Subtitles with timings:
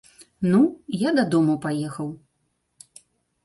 [0.51, 0.61] Ну,
[1.07, 2.09] я дадому паехаў.